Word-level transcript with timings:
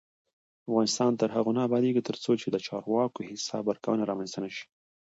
افغانستان 0.69 1.11
تر 1.21 1.29
هغو 1.35 1.51
نه 1.57 1.61
ابادیږي، 1.67 2.01
ترڅو 2.09 2.31
د 2.53 2.57
چارواکو 2.67 3.27
حساب 3.29 3.63
ورکونه 3.67 4.01
رامنځته 4.11 4.39
نشي. 4.45 4.65